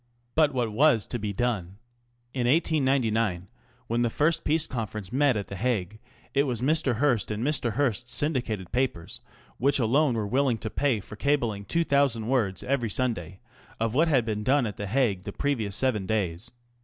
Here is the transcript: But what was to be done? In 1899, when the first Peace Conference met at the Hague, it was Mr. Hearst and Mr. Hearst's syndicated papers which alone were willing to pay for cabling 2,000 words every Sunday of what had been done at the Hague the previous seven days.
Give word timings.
But 0.33 0.51
what 0.51 0.71
was 0.71 1.05
to 1.09 1.19
be 1.19 1.31
done? 1.31 1.77
In 2.33 2.47
1899, 2.47 3.47
when 3.85 4.01
the 4.01 4.09
first 4.09 4.43
Peace 4.43 4.65
Conference 4.65 5.13
met 5.13 5.37
at 5.37 5.47
the 5.47 5.55
Hague, 5.55 5.99
it 6.33 6.47
was 6.47 6.59
Mr. 6.63 6.95
Hearst 6.95 7.29
and 7.29 7.43
Mr. 7.45 7.73
Hearst's 7.73 8.11
syndicated 8.11 8.71
papers 8.71 9.21
which 9.59 9.77
alone 9.77 10.15
were 10.15 10.25
willing 10.25 10.57
to 10.57 10.71
pay 10.71 11.01
for 11.01 11.15
cabling 11.15 11.65
2,000 11.65 12.27
words 12.27 12.63
every 12.63 12.89
Sunday 12.89 13.41
of 13.79 13.93
what 13.93 14.07
had 14.07 14.25
been 14.25 14.43
done 14.43 14.65
at 14.65 14.77
the 14.77 14.87
Hague 14.87 15.23
the 15.23 15.31
previous 15.31 15.75
seven 15.75 16.07
days. 16.07 16.49